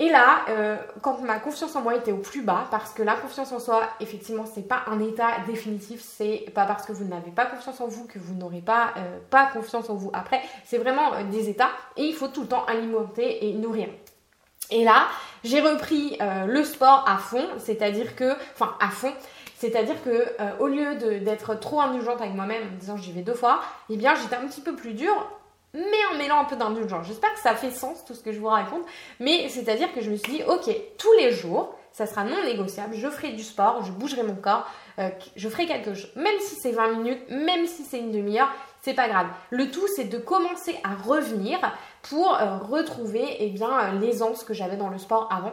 Et 0.00 0.11
là, 0.11 0.45
euh, 0.49 0.77
quand 1.03 1.21
ma 1.23 1.41
confiance 1.41 1.75
en 1.75 1.83
moi 1.83 1.97
était 1.97 2.12
au 2.12 2.19
plus 2.19 2.43
bas, 2.43 2.69
parce 2.71 2.93
que 2.93 3.03
la 3.03 3.15
confiance 3.15 3.50
en 3.50 3.59
soi, 3.59 3.83
effectivement, 3.99 4.45
c'est 4.47 4.67
pas 4.67 4.83
un 4.87 5.00
état 5.00 5.39
définitif, 5.49 6.00
c'est 6.00 6.45
pas 6.55 6.67
parce 6.67 6.87
que 6.87 6.93
vous 6.93 7.05
n'avez 7.05 7.33
pas 7.33 7.47
confiance 7.47 7.81
en 7.81 7.89
vous 7.89 8.06
que 8.06 8.21
vous 8.21 8.35
n'aurez 8.35 8.61
pas, 8.61 8.95
euh, 8.97 9.47
confiance 9.53 9.91
en 9.91 9.95
vous 9.95 10.11
après, 10.12 10.41
c'est 10.65 10.79
vraiment 10.79 11.15
euh, 11.15 11.25
des 11.25 11.49
états 11.49 11.71
et 11.97 12.05
il 12.05 12.15
faut 12.15 12.29
tout 12.29 12.43
le 12.43 12.47
temps 12.47 12.65
alimenter 12.67 13.49
et 13.49 13.55
nourrir. 13.55 13.89
Et 14.71 14.85
là, 14.85 15.06
j'ai 15.43 15.61
repris 15.61 16.19
le 16.21 16.62
sport 16.62 17.03
à 17.09 17.17
fond, 17.17 17.47
c'est-à-dire 17.56 18.15
que, 18.15 18.35
enfin 18.53 18.75
à 18.81 18.91
fond, 18.91 19.15
c'est-à-dire 19.56 19.97
que 20.05 20.37
au 20.61 20.67
lieu 20.67 20.97
d'être 21.21 21.59
trop 21.59 21.81
indulgente 21.81 22.21
avec 22.21 22.35
moi-même 22.35 22.65
en 22.65 22.71
me 22.73 22.79
disant 22.79 22.99
j'y 22.99 23.12
vais 23.12 23.23
deux 23.23 23.33
fois, 23.33 23.62
eh 23.89 23.97
bien 23.97 24.15
j'étais 24.15 24.37
un 24.37 24.47
petit 24.47 24.61
peu 24.61 24.77
plus 24.77 24.93
dure 24.93 25.27
mais 25.75 26.05
en 26.12 26.17
mêlant 26.17 26.41
un 26.41 26.44
peu 26.44 26.56
d'indulgence. 26.56 27.06
J'espère 27.06 27.32
que 27.35 27.41
ça 27.41 27.55
fait 27.55 27.70
sens 27.70 28.05
tout 28.05 28.15
ce 28.15 28.23
que 28.23 28.32
je 28.32 28.38
vous 28.38 28.47
raconte, 28.47 28.82
mais 29.20 29.49
c'est-à-dire 29.49 29.93
que 29.93 30.00
je 30.00 30.11
me 30.11 30.17
suis 30.17 30.32
dit, 30.32 30.43
ok, 30.44 30.70
tous 30.97 31.12
les 31.19 31.32
jours, 31.32 31.75
ça 31.93 32.06
sera 32.06 32.25
non 32.25 32.44
négociable, 32.44 32.94
je 32.94 33.09
ferai 33.09 33.32
du 33.32 33.43
sport, 33.43 33.82
je 33.85 33.91
bougerai 33.93 34.23
mon 34.23 34.37
corps, 34.37 34.67
euh, 34.99 35.09
je 35.37 35.49
ferai 35.49 35.67
quelque 35.67 35.94
chose, 35.94 36.12
même 36.17 36.38
si 36.41 36.55
c'est 36.55 36.70
20 36.70 36.93
minutes, 36.93 37.31
même 37.31 37.67
si 37.67 37.82
c'est 37.85 37.99
une 37.99 38.12
demi-heure, 38.12 38.50
c'est 38.82 38.94
pas 38.94 39.09
grave. 39.09 39.26
Le 39.50 39.70
tout, 39.70 39.87
c'est 39.97 40.05
de 40.05 40.19
commencer 40.19 40.79
à 40.85 40.94
revenir 40.94 41.59
pour 42.03 42.37
euh, 42.37 42.59
retrouver 42.59 43.26
eh 43.41 43.50
bien, 43.50 43.69
euh, 43.69 43.99
l'aisance 43.99 44.44
que 44.44 44.55
j'avais 44.55 44.76
dans 44.76 44.88
le 44.88 44.99
sport 44.99 45.29
avant. 45.32 45.53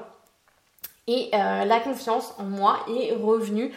Et 1.08 1.30
la 1.34 1.80
confiance 1.82 2.34
en 2.40 2.46
moi 2.46 2.80
est 2.88 3.14
revenue. 3.14 3.72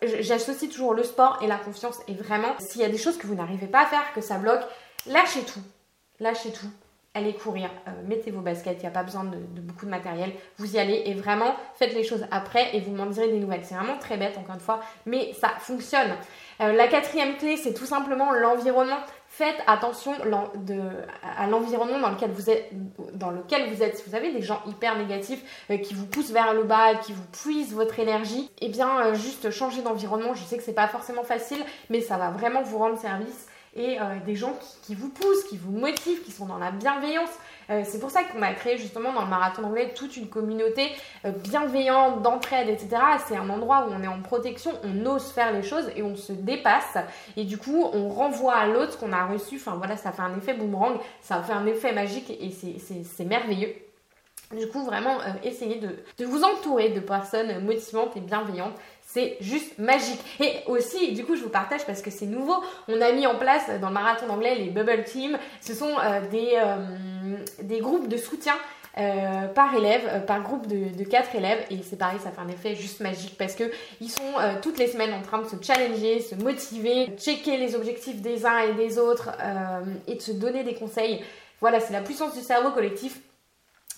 J'associe 0.00 0.70
toujours 0.70 0.94
le 0.94 1.02
sport 1.02 1.38
et 1.42 1.46
la 1.46 1.58
confiance. 1.58 1.98
Et 2.08 2.14
vraiment, 2.14 2.48
s'il 2.58 2.80
y 2.80 2.84
a 2.84 2.88
des 2.88 2.96
choses 2.96 3.18
que 3.18 3.26
vous 3.26 3.34
n'arrivez 3.34 3.66
pas 3.66 3.82
à 3.82 3.84
faire, 3.84 4.14
que 4.14 4.22
ça 4.22 4.38
bloque, 4.38 4.62
Lâchez 5.08 5.42
tout. 5.42 5.60
Lâchez 6.20 6.52
tout. 6.52 6.70
Allez 7.14 7.32
courir, 7.32 7.70
euh, 7.88 7.90
mettez 8.06 8.30
vos 8.30 8.42
baskets, 8.42 8.76
il 8.76 8.82
n'y 8.82 8.88
a 8.88 8.90
pas 8.90 9.02
besoin 9.02 9.24
de, 9.24 9.38
beaucoup 9.62 9.86
de 9.86 9.90
matériel. 9.90 10.32
Vous 10.58 10.76
y 10.76 10.78
allez 10.78 11.02
et 11.06 11.14
vraiment 11.14 11.56
faites 11.76 11.94
les 11.94 12.04
choses 12.04 12.26
après 12.30 12.76
et 12.76 12.80
vous 12.80 12.92
m'en 12.92 13.06
direz 13.06 13.28
des 13.28 13.38
nouvelles. 13.38 13.62
C'est 13.64 13.74
vraiment 13.74 13.96
très 13.96 14.18
bête 14.18 14.36
encore 14.36 14.54
une 14.54 14.60
fois, 14.60 14.80
mais 15.06 15.32
ça 15.32 15.48
fonctionne. 15.58 16.10
Euh, 16.60 16.74
la 16.74 16.88
quatrième 16.88 17.38
clé, 17.38 17.56
c'est 17.56 17.72
tout 17.72 17.86
simplement 17.86 18.32
l'environnement. 18.32 18.98
Faites 19.28 19.56
attention 19.66 20.12
à 20.12 21.46
l'environnement 21.46 22.00
dans 22.00 22.10
lequel 22.10 22.32
vous 22.32 22.50
êtes. 22.50 22.70
Dans 23.14 23.30
lequel 23.30 23.72
vous 23.72 23.82
êtes. 23.82 23.96
Si 23.96 24.02
vous 24.06 24.14
avez 24.14 24.30
des 24.30 24.42
gens 24.42 24.60
hyper 24.66 24.98
négatifs 24.98 25.42
euh, 25.70 25.78
qui 25.78 25.94
vous 25.94 26.06
poussent 26.06 26.32
vers 26.32 26.52
le 26.52 26.64
bas, 26.64 26.96
qui 26.96 27.14
vous 27.14 27.24
puisent 27.32 27.72
votre 27.72 27.98
énergie, 27.98 28.50
eh 28.60 28.68
bien 28.68 29.14
juste 29.14 29.50
changer 29.50 29.80
d'environnement. 29.80 30.34
Je 30.34 30.44
sais 30.44 30.58
que 30.58 30.62
c'est 30.62 30.74
pas 30.74 30.88
forcément 30.88 31.24
facile, 31.24 31.64
mais 31.88 32.02
ça 32.02 32.18
va 32.18 32.28
vraiment 32.30 32.60
vous 32.60 32.76
rendre 32.76 32.98
service 32.98 33.46
et 33.76 34.00
euh, 34.00 34.04
des 34.24 34.34
gens 34.34 34.54
qui, 34.82 34.94
vous 34.94 35.08
poussent, 35.08 35.44
qui 35.44 35.56
vous 35.56 35.70
motivent, 35.70 36.22
qui 36.22 36.32
sont 36.32 36.46
dans 36.46 36.58
la 36.58 36.70
bienveillance. 36.70 37.30
Euh, 37.68 37.82
c'est 37.84 37.98
pour 37.98 38.10
ça 38.10 38.22
qu'on 38.24 38.42
a 38.42 38.52
créé 38.54 38.78
justement 38.78 39.12
dans 39.12 39.22
le 39.22 39.28
marathon 39.28 39.64
anglais 39.64 39.92
toute 39.94 40.16
une 40.16 40.28
communauté 40.28 40.88
euh, 41.24 41.30
bienveillante, 41.30 42.22
d'entraide, 42.22 42.68
etc. 42.68 42.96
C'est 43.26 43.36
un 43.36 43.48
endroit 43.50 43.86
où 43.88 43.92
on 43.92 44.02
est 44.02 44.08
en 44.08 44.22
protection, 44.22 44.72
on 44.84 45.04
ose 45.06 45.30
faire 45.32 45.52
les 45.52 45.62
choses 45.62 45.90
et 45.94 46.02
on 46.02 46.16
se 46.16 46.32
dépasse. 46.32 46.96
Et 47.36 47.44
du 47.44 47.58
coup, 47.58 47.84
on 47.92 48.08
renvoie 48.08 48.54
à 48.54 48.66
l'autre 48.66 48.92
ce 48.92 48.98
qu'on 48.98 49.12
a 49.12 49.26
reçu. 49.26 49.56
Enfin 49.56 49.74
voilà, 49.76 49.96
ça 49.96 50.12
fait 50.12 50.22
un 50.22 50.36
effet 50.36 50.54
boomerang, 50.54 50.98
ça 51.20 51.42
fait 51.42 51.52
un 51.52 51.66
effet 51.66 51.92
magique 51.92 52.30
et 52.30 52.50
c'est 52.50 53.24
merveilleux. 53.24 53.74
Du 54.56 54.68
coup, 54.68 54.84
vraiment, 54.84 55.18
essayez 55.42 55.80
de, 55.80 55.88
de 56.18 56.24
vous 56.24 56.44
entourer 56.44 56.90
de 56.90 57.00
personnes 57.00 57.64
motivantes 57.64 58.16
et 58.16 58.20
bienveillantes 58.20 58.76
c'est 59.16 59.38
juste 59.40 59.78
magique. 59.78 60.20
Et 60.40 60.52
aussi, 60.66 61.12
du 61.12 61.24
coup, 61.24 61.36
je 61.36 61.42
vous 61.42 61.48
partage 61.48 61.86
parce 61.86 62.02
que 62.02 62.10
c'est 62.10 62.26
nouveau. 62.26 62.56
On 62.86 63.00
a 63.00 63.12
mis 63.12 63.26
en 63.26 63.36
place 63.36 63.64
dans 63.80 63.88
le 63.88 63.94
marathon 63.94 64.26
d'anglais 64.26 64.54
les 64.56 64.68
Bubble 64.68 65.04
Team. 65.04 65.38
Ce 65.62 65.72
sont 65.72 65.94
euh, 65.98 66.20
des, 66.30 66.52
euh, 66.56 66.76
des 67.62 67.78
groupes 67.78 68.08
de 68.08 68.18
soutien 68.18 68.52
euh, 68.98 69.46
par 69.48 69.74
élève, 69.74 70.26
par 70.26 70.42
groupe 70.42 70.66
de, 70.66 71.02
4 71.02 71.34
élèves. 71.34 71.64
Et 71.70 71.78
c'est 71.82 71.96
pareil, 71.96 72.18
ça 72.22 72.30
fait 72.30 72.42
un 72.42 72.48
effet 72.48 72.74
juste 72.74 73.00
magique 73.00 73.38
parce 73.38 73.54
que 73.54 73.64
ils 74.02 74.10
sont 74.10 74.34
toutes 74.60 74.78
les 74.78 74.86
semaines 74.86 75.14
en 75.14 75.22
train 75.22 75.38
de 75.38 75.48
se 75.48 75.56
challenger, 75.62 76.20
se 76.20 76.34
motiver, 76.34 77.06
checker 77.16 77.56
les 77.56 77.74
objectifs 77.74 78.20
des 78.20 78.44
uns 78.44 78.58
et 78.58 78.74
des 78.74 78.98
autres 78.98 79.30
et 80.06 80.16
de 80.16 80.20
se 80.20 80.32
donner 80.32 80.62
des 80.62 80.74
conseils. 80.74 81.24
Voilà, 81.60 81.80
c'est 81.80 81.94
la 81.94 82.02
puissance 82.02 82.34
du 82.34 82.42
cerveau 82.42 82.70
collectif. 82.70 83.18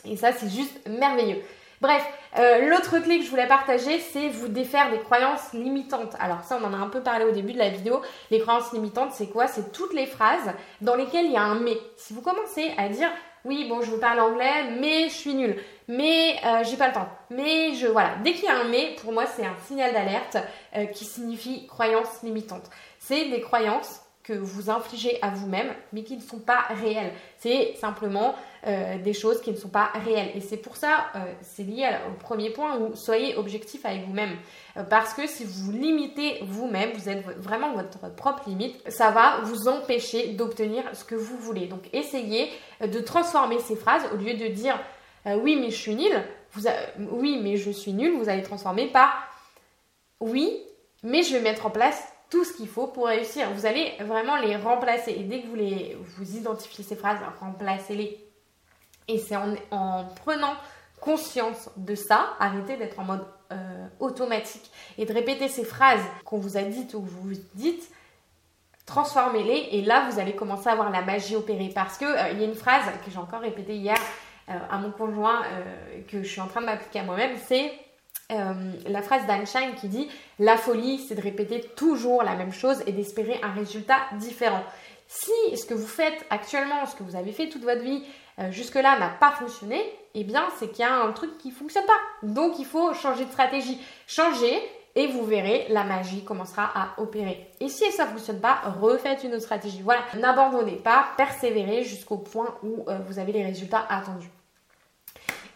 Et 0.04 0.16
ça, 0.16 0.30
c'est 0.32 0.48
juste 0.48 0.88
merveilleux. 0.88 1.42
Bref, 1.80 2.04
euh, 2.38 2.68
l'autre 2.68 2.98
clé 2.98 3.18
que 3.18 3.24
je 3.24 3.30
voulais 3.30 3.46
partager, 3.46 4.00
c'est 4.00 4.28
vous 4.28 4.48
défaire 4.48 4.90
des 4.90 4.98
croyances 4.98 5.52
limitantes. 5.52 6.14
Alors 6.18 6.42
ça, 6.42 6.58
on 6.60 6.64
en 6.64 6.72
a 6.72 6.76
un 6.76 6.88
peu 6.88 7.00
parlé 7.00 7.24
au 7.24 7.30
début 7.30 7.52
de 7.52 7.58
la 7.58 7.70
vidéo. 7.70 8.02
Les 8.30 8.40
croyances 8.40 8.72
limitantes, 8.72 9.12
c'est 9.12 9.28
quoi? 9.28 9.46
C'est 9.46 9.72
toutes 9.72 9.94
les 9.94 10.06
phrases 10.06 10.52
dans 10.80 10.94
lesquelles 10.94 11.26
il 11.26 11.32
y 11.32 11.36
a 11.36 11.42
un 11.42 11.60
mais. 11.60 11.78
Si 11.96 12.14
vous 12.14 12.22
commencez 12.22 12.72
à 12.76 12.88
dire 12.88 13.10
oui, 13.44 13.66
bon, 13.68 13.80
je 13.80 13.90
veux 13.90 13.98
parler 13.98 14.20
anglais, 14.20 14.70
mais 14.80 15.08
je 15.08 15.14
suis 15.14 15.34
nulle, 15.34 15.56
mais 15.86 16.36
euh, 16.44 16.64
j'ai 16.64 16.76
pas 16.76 16.88
le 16.88 16.92
temps, 16.94 17.08
mais 17.30 17.72
je 17.74 17.86
voilà. 17.86 18.16
Dès 18.24 18.32
qu'il 18.32 18.44
y 18.44 18.48
a 18.48 18.58
un 18.58 18.64
mais, 18.64 18.96
pour 19.00 19.12
moi, 19.12 19.26
c'est 19.26 19.44
un 19.44 19.56
signal 19.66 19.92
d'alerte 19.92 20.36
euh, 20.76 20.86
qui 20.86 21.04
signifie 21.04 21.66
croyances 21.66 22.22
limitantes. 22.22 22.68
C'est 22.98 23.26
des 23.26 23.40
croyances 23.40 24.00
que 24.28 24.34
vous 24.34 24.68
infligez 24.68 25.18
à 25.22 25.30
vous-même, 25.30 25.72
mais 25.94 26.02
qui 26.02 26.14
ne 26.14 26.20
sont 26.20 26.38
pas 26.38 26.66
réelles. 26.68 27.14
C'est 27.38 27.74
simplement 27.80 28.34
euh, 28.66 28.98
des 28.98 29.14
choses 29.14 29.40
qui 29.40 29.50
ne 29.50 29.56
sont 29.56 29.70
pas 29.70 29.90
réelles. 30.04 30.32
Et 30.34 30.42
c'est 30.42 30.58
pour 30.58 30.76
ça, 30.76 31.06
euh, 31.16 31.20
c'est 31.40 31.62
lié 31.62 31.88
au 32.10 32.22
premier 32.22 32.50
point 32.50 32.76
où 32.76 32.94
soyez 32.94 33.36
objectif 33.36 33.86
avec 33.86 34.06
vous-même. 34.06 34.36
Euh, 34.76 34.82
parce 34.82 35.14
que 35.14 35.26
si 35.26 35.44
vous 35.44 35.72
limitez 35.72 36.40
vous-même, 36.42 36.90
vous 36.92 37.08
êtes 37.08 37.24
vraiment 37.38 37.72
votre 37.72 38.14
propre 38.16 38.42
limite, 38.46 38.76
ça 38.90 39.10
va 39.10 39.40
vous 39.44 39.66
empêcher 39.66 40.34
d'obtenir 40.34 40.84
ce 40.92 41.04
que 41.04 41.14
vous 41.14 41.38
voulez. 41.38 41.66
Donc 41.66 41.88
essayez 41.94 42.50
de 42.82 43.00
transformer 43.00 43.58
ces 43.60 43.76
phrases 43.76 44.02
au 44.12 44.16
lieu 44.16 44.34
de 44.34 44.46
dire 44.48 44.78
oui 45.24 45.56
mais 45.56 45.70
je 45.70 45.76
suis 45.76 45.94
nul, 45.94 46.22
vous 46.52 46.68
oui 47.10 47.40
mais 47.42 47.56
je 47.56 47.70
suis 47.70 47.92
nul, 47.92 48.12
vous 48.16 48.28
allez 48.28 48.42
transformer 48.42 48.86
par 48.86 49.10
oui 50.20 50.62
mais 51.02 51.22
je 51.22 51.32
vais 51.34 51.40
mettre 51.40 51.66
en 51.66 51.70
place 51.70 52.02
tout 52.30 52.44
ce 52.44 52.52
qu'il 52.52 52.68
faut 52.68 52.86
pour 52.86 53.06
réussir. 53.06 53.50
Vous 53.52 53.66
allez 53.66 53.94
vraiment 54.00 54.36
les 54.36 54.56
remplacer. 54.56 55.12
Et 55.12 55.24
dès 55.24 55.42
que 55.42 55.46
vous, 55.46 55.56
les, 55.56 55.96
vous 56.00 56.36
identifiez 56.36 56.84
ces 56.84 56.96
phrases, 56.96 57.18
remplacez-les. 57.40 58.24
Et 59.08 59.18
c'est 59.18 59.36
en, 59.36 60.04
prenant 60.16 60.54
conscience 61.00 61.70
de 61.76 61.94
ça, 61.94 62.34
arrêtez 62.38 62.76
d'être 62.76 62.98
en 62.98 63.04
mode 63.04 63.24
euh, 63.52 63.86
automatique 64.00 64.70
et 64.98 65.06
de 65.06 65.12
répéter 65.12 65.48
ces 65.48 65.64
phrases 65.64 66.02
qu'on 66.24 66.38
vous 66.38 66.56
a 66.56 66.62
dites 66.62 66.92
ou 66.92 67.00
que 67.00 67.08
vous 67.08 67.30
vous 67.30 67.40
dites, 67.54 67.88
transformez-les 68.84 69.68
et 69.72 69.82
là 69.82 70.08
vous 70.10 70.18
allez 70.18 70.34
commencer 70.34 70.68
à 70.68 70.74
voir 70.74 70.90
la 70.90 71.02
magie 71.02 71.36
opérer. 71.36 71.70
Parce 71.74 71.96
qu'il 71.96 72.08
euh, 72.08 72.30
il 72.32 72.40
y 72.40 72.42
a 72.42 72.46
une 72.46 72.54
phrase 72.54 72.84
que 73.04 73.10
j'ai 73.10 73.18
encore 73.18 73.40
répétée 73.40 73.76
hier 73.76 73.96
euh, 74.50 74.58
à 74.68 74.78
mon 74.78 74.90
conjoint, 74.90 75.42
que 76.08 76.22
je 76.22 76.28
suis 76.28 76.40
en 76.40 76.48
train 76.48 76.60
de 76.60 76.66
m'appliquer 76.66 76.98
à 76.98 77.04
moi-même, 77.04 77.36
c'est 77.46 77.72
euh, 78.30 78.72
la 78.86 79.02
phrase 79.02 79.26
d'Einstein 79.26 79.74
qui 79.74 79.88
dit 79.88 80.08
La 80.38 80.56
folie, 80.56 80.98
c'est 80.98 81.14
de 81.14 81.22
répéter 81.22 81.60
toujours 81.76 82.22
la 82.22 82.34
même 82.34 82.52
chose 82.52 82.82
et 82.86 82.92
d'espérer 82.92 83.40
un 83.42 83.52
résultat 83.52 84.00
différent. 84.18 84.62
Si 85.06 85.56
ce 85.56 85.64
que 85.64 85.72
vous 85.72 85.86
faites 85.86 86.26
actuellement, 86.28 86.84
ce 86.84 86.94
que 86.94 87.02
vous 87.02 87.16
avez 87.16 87.32
fait 87.32 87.48
toute 87.48 87.62
votre 87.62 87.80
vie 87.80 88.02
euh, 88.38 88.50
jusque-là 88.50 88.98
n'a 88.98 89.08
pas 89.08 89.30
fonctionné, 89.30 89.82
eh 90.14 90.24
bien 90.24 90.44
c'est 90.58 90.68
qu'il 90.68 90.80
y 90.80 90.88
a 90.88 90.94
un 90.94 91.12
truc 91.12 91.38
qui 91.38 91.48
ne 91.48 91.54
fonctionne 91.54 91.86
pas. 91.86 92.26
Donc 92.26 92.58
il 92.58 92.66
faut 92.66 92.92
changer 92.92 93.24
de 93.24 93.30
stratégie. 93.30 93.80
Changer 94.06 94.60
et 94.94 95.06
vous 95.06 95.24
verrez, 95.24 95.66
la 95.70 95.84
magie 95.84 96.24
commencera 96.24 96.70
à 96.74 97.00
opérer. 97.00 97.48
Et 97.60 97.68
si 97.68 97.90
ça 97.92 98.04
ne 98.04 98.10
fonctionne 98.10 98.40
pas, 98.40 98.60
refaites 98.80 99.24
une 99.24 99.32
autre 99.32 99.44
stratégie. 99.44 99.80
Voilà, 99.80 100.02
n'abandonnez 100.18 100.76
pas, 100.76 101.06
persévérez 101.16 101.84
jusqu'au 101.84 102.18
point 102.18 102.58
où 102.62 102.84
euh, 102.88 102.98
vous 103.06 103.18
avez 103.18 103.32
les 103.32 103.44
résultats 103.44 103.86
attendus. 103.88 104.28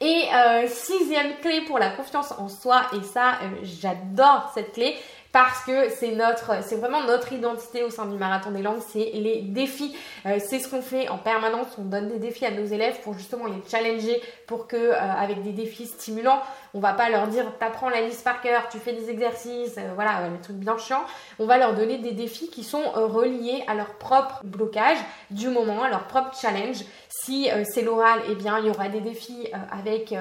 Et 0.05 0.25
euh, 0.35 0.67
sixième 0.67 1.37
clé 1.41 1.61
pour 1.61 1.79
la 1.79 1.91
confiance 1.91 2.33
en 2.33 2.49
soi, 2.49 2.87
et 2.93 3.05
ça, 3.05 3.35
euh, 3.35 3.61
j'adore 3.63 4.51
cette 4.53 4.73
clé, 4.73 4.97
parce 5.33 5.65
que 5.65 5.89
c'est 5.89 6.13
notre, 6.13 6.63
c'est 6.63 6.77
vraiment 6.77 7.03
notre 7.05 7.33
identité 7.33 7.83
au 7.83 7.89
sein 7.89 8.05
du 8.05 8.19
marathon 8.19 8.51
des 8.51 8.61
langues, 8.61 8.83
c'est 8.87 9.13
les 9.15 9.41
défis. 9.41 9.97
Euh, 10.27 10.39
c'est 10.39 10.59
ce 10.59 10.69
qu'on 10.69 10.83
fait 10.83 11.09
en 11.09 11.17
permanence. 11.17 11.69
On 11.79 11.85
donne 11.85 12.09
des 12.09 12.19
défis 12.19 12.45
à 12.45 12.51
nos 12.51 12.67
élèves 12.67 13.01
pour 13.01 13.15
justement 13.15 13.47
les 13.47 13.63
challenger, 13.67 14.21
pour 14.47 14.69
que 14.69 14.77
euh, 14.77 14.95
avec 14.95 15.43
des 15.43 15.53
défis 15.53 15.87
stimulants, 15.87 16.43
on 16.75 16.81
va 16.81 16.93
pas 16.93 17.09
leur 17.09 17.29
dire 17.29 17.47
t'apprends 17.59 17.89
la 17.89 18.03
liste 18.03 18.23
par 18.25 18.43
cœur, 18.43 18.69
tu 18.71 18.79
fais 18.79 18.93
des 18.93 19.09
exercices, 19.09 19.77
euh, 19.79 19.93
voilà, 19.95 20.29
les 20.29 20.41
trucs 20.41 20.57
bien 20.57 20.77
chiants. 20.77 21.05
On 21.39 21.47
va 21.47 21.57
leur 21.57 21.75
donner 21.75 21.97
des 21.97 22.13
défis 22.13 22.51
qui 22.51 22.63
sont 22.63 22.83
reliés 22.95 23.65
à 23.67 23.75
leur 23.75 23.95
propre 23.95 24.41
blocage 24.45 24.99
du 25.31 25.49
moment, 25.49 25.83
à 25.83 25.89
leur 25.89 26.05
propre 26.05 26.37
challenge. 26.39 26.85
Si 27.09 27.49
c'est 27.73 27.83
l'oral, 27.83 28.21
eh 28.29 28.35
bien 28.35 28.59
il 28.59 28.67
y 28.67 28.71
aura 28.71 28.89
des 28.89 29.01
défis 29.01 29.49
avec 29.71 30.15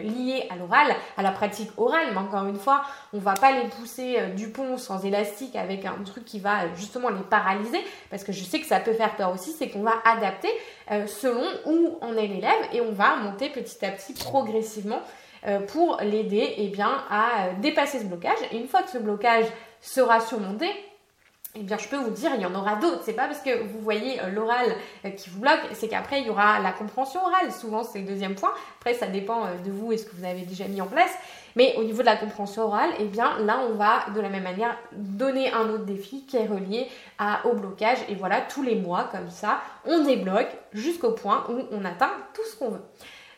liés 0.00 0.46
à 0.50 0.56
l'oral, 0.56 0.94
à 1.16 1.22
la 1.22 1.30
pratique 1.30 1.70
orale. 1.78 2.08
Mais 2.12 2.18
encore 2.18 2.46
une 2.46 2.58
fois, 2.58 2.82
on 3.12 3.18
va 3.18 3.34
pas 3.34 3.52
les 3.52 3.68
pousser 3.68 4.18
du 4.36 4.51
sans 4.76 5.04
élastique 5.04 5.56
avec 5.56 5.84
un 5.84 6.02
truc 6.04 6.24
qui 6.24 6.38
va 6.38 6.72
justement 6.74 7.08
les 7.10 7.22
paralyser, 7.22 7.80
parce 8.10 8.24
que 8.24 8.32
je 8.32 8.44
sais 8.44 8.60
que 8.60 8.66
ça 8.66 8.80
peut 8.80 8.92
faire 8.92 9.16
peur 9.16 9.32
aussi, 9.32 9.52
c'est 9.52 9.68
qu'on 9.68 9.82
va 9.82 9.94
adapter 10.04 10.50
euh, 10.90 11.06
selon 11.06 11.44
où 11.66 11.98
on 12.00 12.16
est 12.16 12.26
l'élève 12.26 12.68
et 12.72 12.80
on 12.80 12.92
va 12.92 13.16
monter 13.16 13.48
petit 13.48 13.84
à 13.84 13.90
petit 13.90 14.12
progressivement 14.12 15.00
euh, 15.46 15.58
pour 15.60 15.98
l'aider 16.02 16.54
eh 16.56 16.68
bien, 16.68 17.02
à 17.10 17.46
euh, 17.46 17.52
dépasser 17.60 17.98
ce 17.98 18.04
blocage. 18.04 18.38
Une 18.52 18.68
fois 18.68 18.82
que 18.82 18.90
ce 18.90 18.98
blocage 18.98 19.46
sera 19.80 20.20
surmonté, 20.20 20.66
eh 21.54 21.62
bien, 21.62 21.76
je 21.76 21.86
peux 21.86 21.98
vous 21.98 22.10
dire, 22.10 22.30
il 22.34 22.40
y 22.40 22.46
en 22.46 22.54
aura 22.54 22.76
d'autres. 22.76 23.02
C'est 23.04 23.12
pas 23.12 23.26
parce 23.26 23.40
que 23.40 23.62
vous 23.64 23.78
voyez 23.80 24.18
l'oral 24.32 24.74
qui 25.16 25.28
vous 25.28 25.40
bloque, 25.40 25.60
c'est 25.74 25.88
qu'après, 25.88 26.20
il 26.20 26.26
y 26.26 26.30
aura 26.30 26.60
la 26.60 26.72
compréhension 26.72 27.20
orale. 27.20 27.52
Souvent, 27.52 27.82
c'est 27.84 27.98
le 27.98 28.06
deuxième 28.06 28.34
point. 28.34 28.52
Après, 28.80 28.94
ça 28.94 29.06
dépend 29.06 29.44
de 29.62 29.70
vous 29.70 29.92
et 29.92 29.98
ce 29.98 30.06
que 30.06 30.16
vous 30.16 30.24
avez 30.24 30.42
déjà 30.42 30.64
mis 30.64 30.80
en 30.80 30.86
place. 30.86 31.12
Mais 31.54 31.74
au 31.76 31.84
niveau 31.84 32.00
de 32.00 32.06
la 32.06 32.16
compréhension 32.16 32.62
orale, 32.62 32.90
eh 32.98 33.04
bien 33.04 33.38
là, 33.40 33.60
on 33.68 33.74
va 33.74 34.06
de 34.14 34.20
la 34.20 34.30
même 34.30 34.44
manière 34.44 34.78
donner 34.92 35.52
un 35.52 35.68
autre 35.68 35.84
défi 35.84 36.24
qui 36.24 36.38
est 36.38 36.46
relié 36.46 36.88
au 37.44 37.52
blocage. 37.52 37.98
Et 38.08 38.14
voilà, 38.14 38.40
tous 38.40 38.62
les 38.62 38.76
mois, 38.76 39.10
comme 39.12 39.28
ça, 39.28 39.60
on 39.84 40.04
débloque 40.04 40.56
jusqu'au 40.72 41.10
point 41.10 41.44
où 41.50 41.60
on 41.70 41.84
atteint 41.84 42.12
tout 42.32 42.42
ce 42.50 42.56
qu'on 42.56 42.70
veut. 42.70 42.82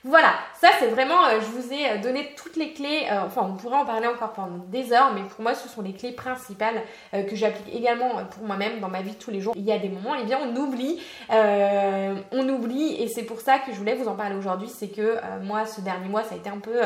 Voilà, 0.07 0.35
ça 0.61 0.69
c'est 0.79 0.89
vraiment, 0.89 1.25
euh, 1.25 1.41
je 1.41 1.47
vous 1.47 1.73
ai 1.73 1.93
euh, 1.93 1.99
donné 1.99 2.35
toutes 2.37 2.57
les 2.57 2.75
clés, 2.75 3.07
euh, 3.11 3.23
enfin 3.25 3.41
on 3.43 3.55
pourrait 3.55 3.79
en 3.79 3.87
parler 3.87 4.07
encore 4.07 4.35
pendant 4.35 4.59
des 4.69 4.93
heures, 4.93 5.15
mais 5.15 5.23
pour 5.23 5.41
moi 5.41 5.55
ce 5.55 5.67
sont 5.67 5.81
les 5.81 5.95
clés 5.95 6.13
principales 6.13 6.83
que 7.13 7.35
j'applique 7.35 7.75
également 7.75 8.11
pour 8.31 8.45
moi-même 8.45 8.81
dans 8.81 8.91
ma 8.91 9.01
vie 9.01 9.15
tous 9.15 9.31
les 9.31 9.41
jours. 9.41 9.55
Il 9.57 9.65
y 9.65 9.73
a 9.73 9.79
des 9.79 9.89
moments, 9.89 10.15
eh 10.21 10.25
bien 10.25 10.39
on 10.43 10.55
oublie, 10.57 11.01
on 11.31 12.49
oublie, 12.51 13.03
et 13.03 13.09
c'est 13.09 13.23
pour 13.23 13.41
ça 13.41 13.59
que 13.59 13.73
je 13.73 13.79
voulais 13.79 13.95
vous 13.95 14.09
en 14.09 14.15
parler 14.15 14.37
aujourd'hui, 14.37 14.69
c'est 14.69 14.89
que 14.89 15.17
moi 15.43 15.65
ce 15.65 15.81
dernier 15.81 16.09
mois 16.09 16.23
ça 16.23 16.35
a 16.35 16.39
été 16.39 16.51
un 16.51 16.59
peu... 16.59 16.81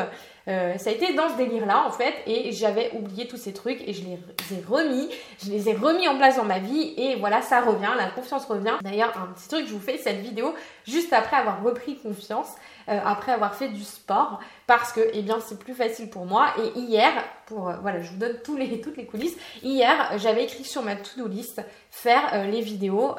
ça 0.77 0.89
a 0.89 0.93
été 0.93 1.13
dans 1.13 1.29
ce 1.29 1.37
délire-là 1.37 1.85
en 1.85 1.91
fait, 1.91 2.13
et 2.25 2.51
j'avais 2.51 2.91
oublié 2.93 3.27
tous 3.27 3.37
ces 3.37 3.53
trucs 3.53 3.81
et 3.87 3.93
je 3.93 4.03
les 4.03 4.57
ai 4.57 4.63
remis, 4.67 5.09
je 5.43 5.51
les 5.51 5.69
ai 5.69 5.73
remis 5.73 6.07
en 6.07 6.17
place 6.17 6.37
dans 6.37 6.43
ma 6.43 6.59
vie 6.59 6.93
et 6.97 7.15
voilà, 7.15 7.41
ça 7.41 7.61
revient, 7.61 7.91
la 7.97 8.09
confiance 8.09 8.45
revient. 8.45 8.73
D'ailleurs, 8.81 9.13
un 9.17 9.31
petit 9.33 9.47
truc, 9.47 9.67
je 9.67 9.73
vous 9.73 9.79
fais 9.79 9.97
cette 9.97 10.19
vidéo 10.19 10.53
juste 10.85 11.13
après 11.13 11.37
avoir 11.37 11.63
repris 11.63 11.97
confiance. 11.97 12.49
Euh, 12.89 12.99
après 13.05 13.33
avoir 13.33 13.53
fait 13.53 13.67
du 13.67 13.83
sport 13.83 14.39
parce 14.65 14.93
que 14.93 15.01
eh 15.13 15.23
c'est 15.45 15.59
plus 15.59 15.75
facile 15.75 16.09
pour 16.09 16.25
moi 16.25 16.47
et 16.57 16.79
hier 16.79 17.11
pour 17.45 17.69
euh, 17.69 17.75
voilà 17.83 18.01
je 18.01 18.09
vous 18.09 18.17
donne 18.17 18.37
toutes 18.43 18.57
les 18.57 19.05
coulisses 19.05 19.37
hier 19.61 20.17
j'avais 20.17 20.45
écrit 20.45 20.63
sur 20.63 20.81
ma 20.81 20.95
to-do 20.95 21.27
list 21.27 21.61
faire 21.91 22.33
euh, 22.33 22.45
les 22.45 22.61
vidéos 22.61 23.13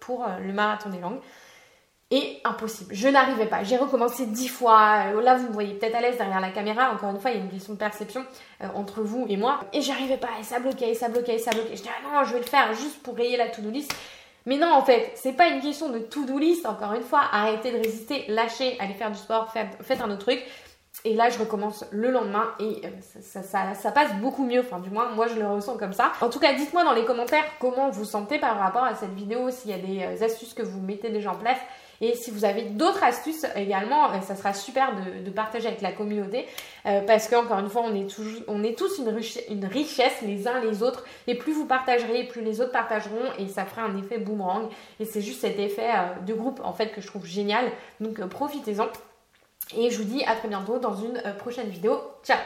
pour 0.00 0.26
le 0.42 0.52
marathon 0.52 0.88
des 0.88 0.98
langues 0.98 1.20
et 2.10 2.40
impossible. 2.44 2.94
Je 2.94 3.08
n'arrivais 3.08 3.46
pas. 3.46 3.62
J'ai 3.62 3.76
recommencé 3.76 4.26
dix 4.26 4.48
fois. 4.48 5.12
Là, 5.22 5.36
vous 5.36 5.48
me 5.48 5.52
voyez 5.52 5.74
peut-être 5.74 5.94
à 5.94 6.00
l'aise 6.00 6.16
derrière 6.16 6.40
la 6.40 6.50
caméra. 6.50 6.92
Encore 6.92 7.10
une 7.10 7.20
fois, 7.20 7.30
il 7.30 7.36
y 7.36 7.40
a 7.40 7.42
une 7.42 7.50
question 7.50 7.74
de 7.74 7.78
perception 7.78 8.24
entre 8.74 9.02
vous 9.02 9.26
et 9.28 9.36
moi. 9.36 9.60
Et 9.72 9.80
j'arrivais 9.80 10.16
pas. 10.16 10.30
Et 10.40 10.42
ça 10.42 10.58
bloquait, 10.58 10.90
et 10.90 10.94
ça 10.94 11.08
bloquait, 11.08 11.36
et 11.36 11.38
ça 11.38 11.52
bloquait. 11.52 11.76
Je 11.76 11.82
disais, 11.82 11.90
ah 11.96 12.08
non, 12.08 12.24
je 12.24 12.32
vais 12.32 12.40
le 12.40 12.46
faire 12.46 12.74
juste 12.74 13.00
pour 13.02 13.14
rayer 13.14 13.36
la 13.36 13.48
to-do 13.48 13.70
list. 13.70 13.94
Mais 14.46 14.56
non, 14.56 14.72
en 14.72 14.82
fait, 14.82 15.12
c'est 15.14 15.34
pas 15.34 15.48
une 15.48 15.60
question 15.60 15.90
de 15.90 15.98
to-do 15.98 16.38
list, 16.38 16.66
encore 16.66 16.92
une 16.94 17.02
fois. 17.02 17.22
Arrêtez 17.30 17.72
de 17.72 17.76
résister, 17.76 18.24
lâchez, 18.28 18.76
allez 18.80 18.94
faire 18.94 19.10
du 19.10 19.18
sport, 19.18 19.52
faites, 19.52 20.00
un 20.00 20.10
autre 20.10 20.24
truc. 20.24 20.42
Et 21.04 21.14
là, 21.14 21.30
je 21.30 21.38
recommence 21.38 21.84
le 21.92 22.10
lendemain 22.10 22.52
et 22.58 22.82
euh, 22.84 22.88
ça, 23.20 23.92
passe 23.92 24.14
beaucoup 24.20 24.44
mieux. 24.44 24.60
Enfin, 24.60 24.80
du 24.80 24.90
moins, 24.90 25.10
moi, 25.10 25.28
je 25.28 25.38
le 25.38 25.46
ressens 25.46 25.76
comme 25.76 25.92
ça. 25.92 26.12
En 26.20 26.28
tout 26.28 26.40
cas, 26.40 26.52
dites-moi 26.54 26.84
dans 26.84 26.92
les 26.92 27.04
commentaires 27.04 27.44
comment 27.58 27.90
vous 27.90 28.04
sentez 28.04 28.38
par 28.38 28.58
rapport 28.58 28.84
à 28.84 28.94
cette 28.94 29.14
vidéo, 29.14 29.50
s'il 29.50 29.70
y 29.70 29.74
a 29.74 29.78
des 29.78 30.02
euh, 30.02 30.24
astuces 30.24 30.52
que 30.52 30.62
vous 30.62 30.80
mettez 30.80 31.10
déjà 31.10 31.32
en 31.32 31.36
place. 31.36 31.58
Et 32.00 32.14
si 32.14 32.30
vous 32.30 32.44
avez 32.44 32.62
d'autres 32.62 33.04
astuces 33.04 33.44
également, 33.54 34.10
euh, 34.10 34.20
ça 34.22 34.34
sera 34.34 34.54
super 34.54 34.92
de, 35.24 35.30
partager 35.30 35.68
avec 35.68 35.80
la 35.80 35.92
communauté 35.92 36.46
euh, 36.86 37.02
parce 37.02 37.28
qu'encore 37.28 37.58
une 37.58 37.68
fois, 37.68 37.82
on 37.84 37.94
est, 37.94 38.08
tous 38.74 38.98
une, 38.98 39.20
une, 39.50 39.66
richesse 39.66 40.22
les 40.22 40.48
uns 40.48 40.60
les 40.60 40.82
autres. 40.82 41.04
Et 41.26 41.34
plus 41.34 41.52
vous 41.52 41.66
partagerez, 41.66 42.24
plus 42.24 42.42
les 42.42 42.60
autres 42.60 42.72
partageront 42.72 43.32
et 43.38 43.48
ça 43.48 43.64
fera 43.64 43.82
un 43.82 43.96
effet 43.98 44.18
boomerang. 44.18 44.68
Et 44.98 45.04
c'est 45.04 45.20
juste 45.20 45.40
cet 45.40 45.58
effet 45.58 45.90
euh, 45.90 46.24
de 46.26 46.32
groupe 46.34 46.60
en 46.64 46.72
fait 46.72 46.88
que 46.88 47.00
je 47.00 47.06
trouve 47.06 47.26
génial. 47.26 47.70
Donc 48.00 48.24
profitez-en. 48.26 48.88
Et 49.76 49.90
je 49.90 49.98
vous 49.98 50.04
dis 50.04 50.24
à 50.24 50.34
très 50.34 50.48
bientôt 50.48 50.78
dans 50.78 50.94
une 50.94 51.22
prochaine 51.38 51.68
vidéo. 51.68 52.00
Ciao 52.24 52.38